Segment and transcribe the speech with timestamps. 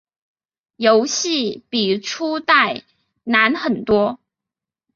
[0.77, 2.81] 游戏比初代
[3.23, 4.19] 难很多。